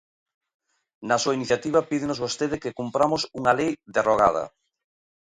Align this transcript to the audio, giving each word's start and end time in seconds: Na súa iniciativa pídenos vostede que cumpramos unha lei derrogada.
Na 1.07 1.17
súa 1.21 1.37
iniciativa 1.39 1.87
pídenos 1.91 2.21
vostede 2.25 2.61
que 2.63 2.75
cumpramos 2.79 3.21
unha 3.39 3.53
lei 3.59 3.71
derrogada. 3.95 4.43